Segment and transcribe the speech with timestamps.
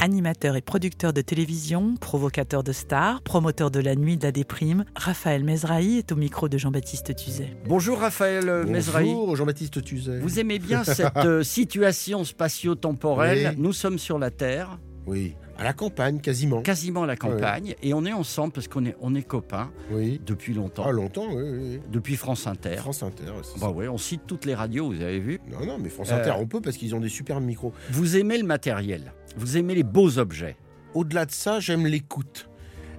[0.00, 4.84] Animateur et producteur de télévision, provocateur de stars, promoteur de la nuit de la déprime,
[4.94, 7.56] Raphaël Mezrahi est au micro de Jean-Baptiste Tuzet.
[7.66, 9.06] Bonjour Raphaël euh, Mesrahi.
[9.12, 10.20] Bonjour Jean-Baptiste Tuzet.
[10.20, 13.60] Vous aimez bien cette euh, situation spatio-temporelle Oui.
[13.60, 16.60] Nous sommes sur la Terre, Oui, à la campagne quasiment.
[16.62, 20.20] quasiment à la campagne, et on est ensemble parce qu'on est, on est copains Oui.
[20.24, 21.80] depuis longtemps, Ah longtemps, oui, oui, oui.
[21.90, 22.76] depuis France Inter.
[22.76, 23.24] France Inter.
[23.42, 25.40] c'est Bah ouais, on cite toutes les radios, vous avez vu.
[25.50, 27.72] Non, non, mais France Euh, Inter, on peut parce qu'ils ont des superbes micros.
[27.90, 30.56] Vous aimez le matériel, vous aimez les beaux objets.
[30.94, 32.48] Au-delà de ça, j'aime l'écoute.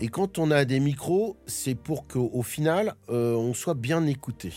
[0.00, 4.04] Et quand on a des micros, c'est pour qu'au au final, euh, on soit bien
[4.06, 4.52] écouté.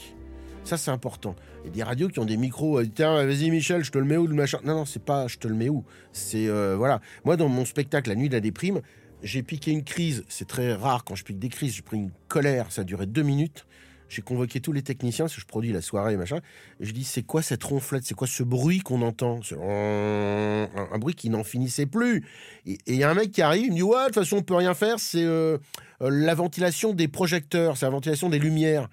[0.65, 1.35] Ça, c'est important.
[1.63, 2.79] Il y a des radios qui ont des micros.
[2.79, 4.59] euh, Tiens, vas-y, Michel, je te le mets où le machin?
[4.63, 5.85] Non, non, c'est pas je te le mets où.
[6.11, 6.47] C'est.
[6.47, 7.01] euh, voilà.
[7.23, 8.81] Moi, dans mon spectacle, La nuit de la déprime,
[9.21, 10.23] j'ai piqué une crise.
[10.27, 11.75] C'est très rare quand je pique des crises.
[11.75, 12.71] J'ai pris une colère.
[12.71, 13.67] Ça a duré deux minutes.
[14.09, 16.39] J'ai convoqué tous les techniciens, parce que je produis la soirée, machin.
[16.79, 18.03] Et je dis, c'est quoi cette ronflette?
[18.05, 19.39] C'est quoi ce bruit qu'on entend?
[19.51, 22.23] Un, bruit qui n'en finissait plus.
[22.65, 24.37] Et il y a un mec qui arrive, il me dit, ouais, de toute façon,
[24.37, 24.99] on peut rien faire.
[24.99, 25.57] C'est euh,
[26.01, 28.89] la ventilation des projecteurs, c'est la ventilation des lumières.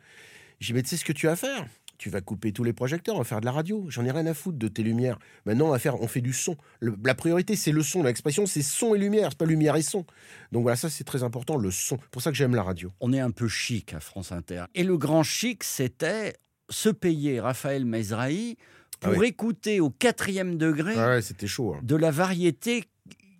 [0.62, 1.66] J'ai dit, mais tu sais ce que tu vas faire?
[1.98, 3.84] Tu vas couper tous les projecteurs, on va faire de la radio.
[3.88, 5.18] J'en ai rien à foutre de tes lumières.
[5.46, 6.56] Maintenant, on va faire, on fait du son.
[6.80, 8.02] Le- la priorité, c'est le son.
[8.02, 9.28] L'expression, c'est son et lumière.
[9.30, 10.04] C'est pas lumière et son.
[10.50, 11.98] Donc voilà, ça, c'est très important, le son.
[12.00, 12.90] C'est pour ça que j'aime la radio.
[13.00, 14.64] On est un peu chic à France Inter.
[14.74, 16.34] Et le grand chic, c'était
[16.70, 18.56] se payer Raphaël Mezrahi
[19.00, 19.26] pour Ah oui.
[19.28, 21.74] écouter au quatrième degré Ah ouais, c'était chaud.
[21.74, 21.80] hein.
[21.82, 22.84] de la variété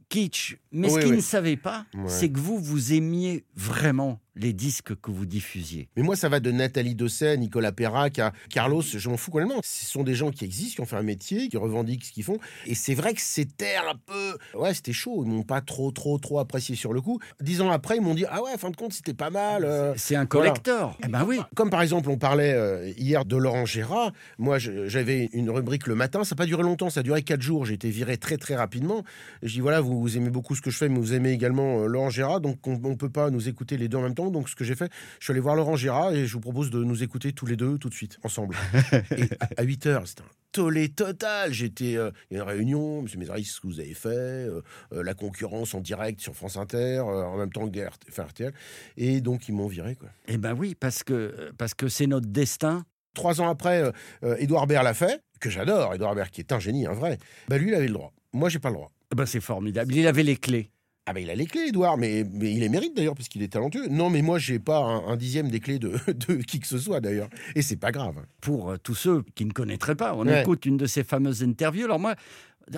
[0.08, 0.56] kitsch.
[0.72, 1.16] Mais ce qu'il oui.
[1.16, 2.08] ne savait pas, Ouais.
[2.08, 5.88] c'est que vous, vous aimiez vraiment les disques que vous diffusiez.
[5.97, 9.61] Mais moi, ça va de Nathalie Dosset, Nicolas Perrac à Carlos, je m'en fous complètement.
[9.62, 12.24] Ce sont des gens qui existent, qui ont fait un métier, qui revendiquent ce qu'ils
[12.24, 12.39] font.
[12.67, 14.39] Et c'est vrai que c'était un peu.
[14.58, 15.23] Ouais, c'était chaud.
[15.24, 17.18] Ils m'ont pas trop, trop, trop apprécié sur le coup.
[17.40, 19.64] Dix ans après, ils m'ont dit Ah ouais, fin de compte, c'était pas mal.
[19.64, 19.92] euh.
[19.96, 20.51] C'est un voilà.
[20.51, 20.96] collector.
[21.05, 21.39] Eh ben oui.
[21.55, 24.12] Comme par exemple, on parlait euh, hier de Laurent Gérard.
[24.39, 26.24] Moi, j'avais une rubrique le matin.
[26.24, 26.90] Ça n'a pas duré longtemps.
[26.90, 27.67] Ça a duré quatre jours.
[27.67, 29.05] J'ai été viré très, très rapidement.
[29.42, 31.80] Je dis voilà, vous, vous aimez beaucoup ce que je fais, mais vous aimez également
[31.83, 32.40] euh, Laurent Gérard.
[32.40, 34.21] Donc, on ne peut pas nous écouter les deux en même temps.
[34.30, 36.70] Donc, ce que j'ai fait, je suis allé voir Laurent Gérard et je vous propose
[36.70, 38.56] de nous écouter tous les deux tout de suite, ensemble.
[39.16, 41.52] et à, à 8 heures, c'était un tollé total.
[41.52, 44.62] J'étais, euh, il y a une réunion, Monsieur Mézari, ce que vous avez fait, euh,
[44.92, 48.52] euh, la concurrence en direct sur France Inter, euh, en même temps que des RTL.
[48.96, 50.11] Et donc, ils m'ont viré, quoi.
[50.28, 52.84] Eh ben oui, parce que parce que c'est notre destin.
[53.14, 53.92] Trois ans après,
[54.38, 57.18] Édouard Baird l'a fait, que j'adore, Édouard Baird qui est un génie, un vrai.
[57.48, 58.14] Bah lui, il avait le droit.
[58.32, 58.90] Moi, j'ai pas le droit.
[59.12, 59.94] Eh ben c'est formidable.
[59.94, 60.70] Il avait les clés.
[61.07, 63.42] Ah bah il a les clés, Édouard, mais, mais il les mérite d'ailleurs parce qu'il
[63.42, 63.89] est talentueux.
[63.89, 65.95] Non, mais moi, j'ai pas un, un dixième des clés de,
[66.29, 67.29] de qui que ce soit d'ailleurs.
[67.57, 68.14] Et c'est pas grave.
[68.40, 70.42] Pour euh, tous ceux qui ne connaîtraient pas, on Ouais.
[70.42, 71.86] écoute une de ces fameuses interviews.
[71.86, 72.14] Alors moi,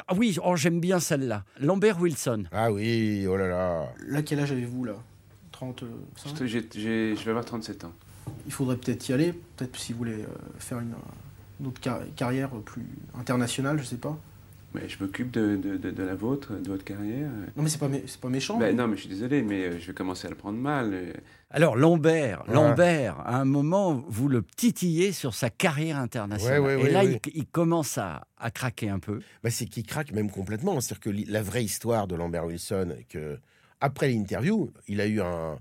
[0.08, 1.44] ah oui, oh, j'aime bien celle-là.
[1.60, 2.44] Lambert Wilson.
[2.50, 3.92] Ah oui, oh là là.
[4.06, 4.94] Là, quel âge avez-vous là?
[5.52, 5.86] 35
[6.46, 7.92] J'ai- j'ai- je vais avoir 37 ans.
[8.46, 10.26] Il faudrait peut-être y aller, peut-être si vous voulez euh,
[10.58, 10.94] faire une,
[11.60, 12.86] une autre car- carrière plus
[13.18, 14.18] internationale, je sais pas.
[14.74, 17.30] Mais je m'occupe de, de- de- de la vôtre, de votre carrière.
[17.56, 18.58] Non, mais c'est pas, mé- c'est pas méchant.
[18.58, 20.90] Ben non, mais je suis désolé, mais euh, je vais commencer à le prendre mal.
[20.92, 21.12] euh.
[21.50, 22.54] Alors Lambert, Ouais.
[22.54, 26.60] Lambert, à un moment, vous le titillez sur sa carrière internationale.
[26.60, 27.20] Ouais, ouais, Et ouais, là, ouais.
[27.26, 29.20] Il, il commence à, à craquer un peu.
[29.44, 30.80] Bah, c'est qu'il craque même complètement.
[30.80, 33.38] C'est-à-dire que la vraie histoire de Lambert Wilson, que
[33.80, 35.58] après l'interview, il a eu un,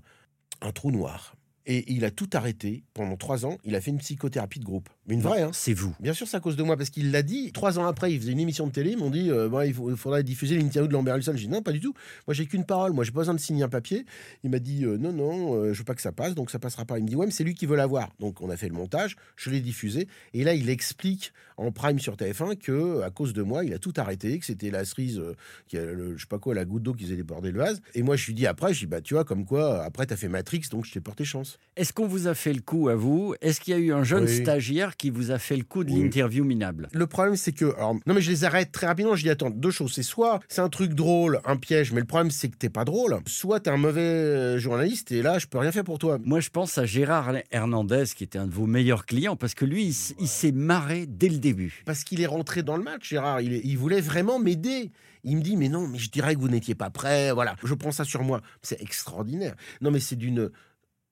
[0.60, 1.36] un trou noir.
[1.66, 3.58] Et il a tout arrêté pendant trois ans.
[3.64, 4.88] Il a fait une psychothérapie de groupe.
[5.06, 5.50] Une vraie, hein.
[5.52, 5.94] C'est vous.
[6.00, 7.52] Bien sûr, c'est à cause de moi, parce qu'il l'a dit.
[7.52, 8.92] Trois ans après, il faisait une émission de télé.
[8.92, 11.32] Ils m'ont dit euh, Bon, il, faut- il faudrait diffuser l'interview de Lambert Wilson.
[11.36, 11.92] J'ai dit Non, pas du tout.
[12.26, 12.92] Moi, j'ai qu'une parole.
[12.94, 14.06] Moi, j'ai pas besoin de signer un papier.
[14.44, 16.58] Il m'a dit euh, Non, non, euh, je veux pas que ça passe, donc ça
[16.58, 16.98] passera pas.
[16.98, 18.10] Il me dit Ouais, mais c'est lui qui veut l'avoir.
[18.18, 19.16] Donc, on a fait le montage.
[19.36, 20.08] Je l'ai diffusé.
[20.32, 23.78] Et là, il explique en prime sur TF1 que, à cause de moi, il a
[23.78, 25.34] tout arrêté, que c'était la cerise, euh,
[25.68, 27.80] qui a le- je sais pas quoi, la goutte d'eau qui faisait déborder le vase.
[27.94, 30.16] Et moi, je lui dis après, je dis Bah, tu vois, comme quoi, après, t'as
[30.16, 31.58] fait Matrix, donc je t'ai porté chance.
[31.76, 33.34] Est-ce qu'on vous a fait le coup à vous?
[33.42, 34.36] Est-ce qu'il y a eu un jeune Oui.
[34.42, 36.02] stagiaire qui vous a fait le coup de Oui.
[36.02, 37.66] l'interview minable Le problème, c'est que.
[37.76, 39.14] alors, non, mais je les arrête très rapidement.
[39.16, 39.92] Je dis attends, deux choses.
[39.92, 42.84] C'est soit c'est un truc drôle, un piège, mais le problème, c'est que t'es pas
[42.84, 43.18] drôle.
[43.26, 46.18] Soit t'es un mauvais euh, journaliste et là, je peux rien faire pour toi.
[46.24, 49.64] Moi, je pense à Gérard Hernandez, qui était un de vos meilleurs clients, parce que
[49.64, 49.86] lui,
[50.18, 51.82] il, s'est marré dès le début.
[51.84, 53.40] Parce qu'il est rentré dans le match, Gérard.
[53.40, 54.90] Il, il voulait vraiment m'aider.
[55.26, 57.32] Il me dit, mais non, mais je dirais que vous n'étiez pas prêt.
[57.32, 58.42] Voilà, je prends ça sur moi.
[58.62, 59.54] C'est extraordinaire.
[59.80, 60.50] Non, mais c'est d'une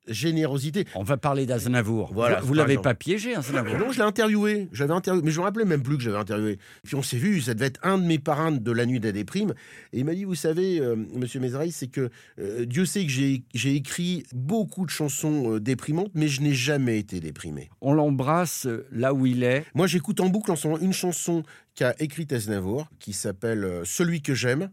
[0.09, 0.87] générosité.
[0.95, 2.13] On va parler d'Aznavour.
[2.13, 4.69] Voilà, vous l'avez pas piégé, Aznavour Non, je l'ai interviewé.
[4.73, 6.59] J'avais interviewé, mais je me rappelais même plus que j'avais interviewé.
[6.83, 9.07] Puis on s'est vu, ça devait être un de mes parrains de la nuit de
[9.07, 9.55] la déprime.
[9.93, 13.13] Et il m'a dit, vous savez, euh, Monsieur Mézraï, c'est que euh, Dieu sait que
[13.13, 17.71] j'ai écrit beaucoup de chansons euh, déprimantes, mais je n'ai jamais été déprimé.
[17.81, 19.65] On l'embrasse là où il est.
[19.75, 21.43] Moi, j'écoute en boucle en ce moment une chanson
[21.75, 24.71] qu'a écrite Aznavour, qui s'appelle Celui que j'aime,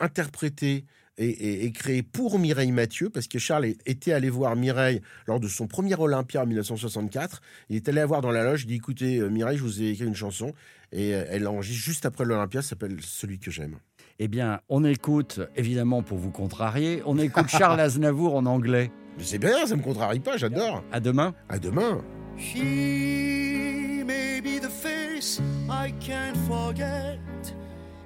[0.00, 0.84] interprétée
[1.18, 5.66] et créée pour Mireille Mathieu, parce que Charles était allé voir Mireille lors de son
[5.66, 7.40] premier Olympia en 1964.
[7.68, 9.82] Il est allé la voir dans la loge, il dit écoutez, euh, Mireille, je vous
[9.82, 10.52] ai écrit une chanson,
[10.92, 13.76] et euh, elle l'enregistre juste après l'Olympia, ça s'appelle Celui que j'aime.
[14.20, 18.90] Eh bien, on écoute, évidemment pour vous contrarier, on écoute Charles Aznavour en anglais.
[19.16, 20.84] Mais C'est bien, ça me contrarie pas, j'adore.
[20.92, 21.34] À demain.
[21.48, 22.02] À demain.
[22.36, 22.62] She
[24.06, 27.18] may be the face I can't forget,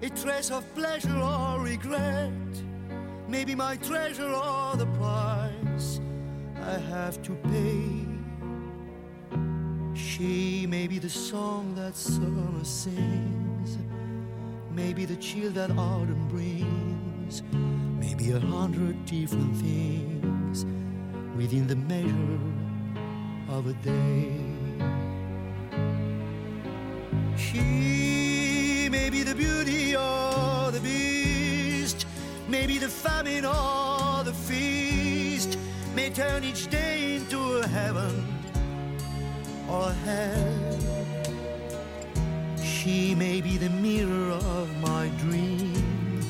[0.02, 2.30] a trace of pleasure or regret,
[3.32, 6.00] maybe my treasure or the price
[6.56, 8.06] I have to pay.
[9.94, 13.78] She may be the song that summer sings,
[14.70, 17.42] maybe the chill that autumn brings,
[17.98, 20.66] maybe a hundred different things
[21.34, 22.38] within the measure
[23.48, 24.36] of a day.
[27.38, 30.21] She may be the beauty beast,
[32.52, 35.58] maybe the famine or the feast,
[35.96, 38.14] may turn each day into a heaven
[39.70, 40.78] or a hell.
[42.62, 46.20] She may be the mirror of my dream,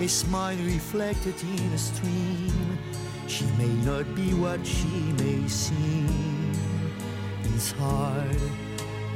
[0.00, 2.78] a smile reflected in a stream.
[3.26, 6.52] She may not be what she may seem
[7.44, 8.50] inside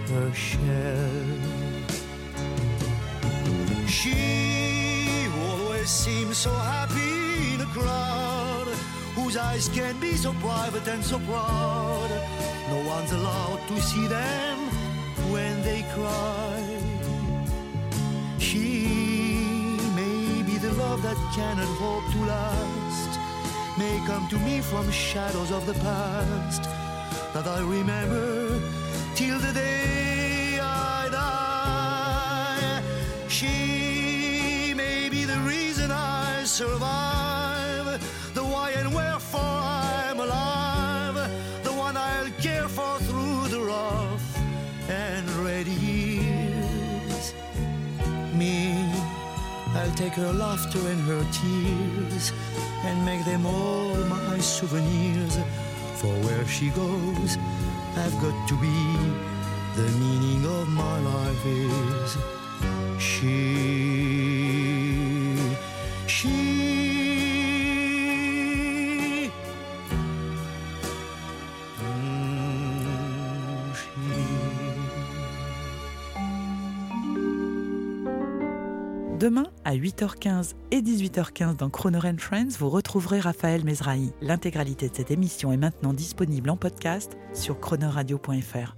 [0.09, 1.29] her shell.
[3.87, 4.58] She
[5.79, 8.67] always seems so happy in a crowd,
[9.15, 12.11] whose eyes can be so private and so proud.
[12.69, 14.59] No one's allowed to see them
[15.33, 16.61] when they cry.
[18.39, 23.13] She may be the love that cannot hope to last,
[23.79, 26.63] may come to me from shadows of the past
[27.35, 28.61] that I remember
[29.15, 29.68] till the day
[36.59, 37.87] survive,
[38.35, 41.15] the why and wherefore I'm alive,
[41.63, 44.27] the one I'll care for through the rough
[44.89, 47.33] and ready years.
[48.35, 48.75] Me,
[49.77, 52.33] I'll take her laughter and her tears
[52.87, 55.37] and make them all my souvenirs.
[56.01, 57.39] For where she goes,
[58.03, 58.79] I've got to be.
[59.77, 62.17] The meaning of my life is
[63.01, 64.18] she.
[79.19, 84.13] Demain, à 8h15 et 18h15 dans Croner Friends, vous retrouverez Raphaël Mesrahi.
[84.23, 88.77] L'intégralité de cette émission est maintenant disponible en podcast sur chronoradio.fr.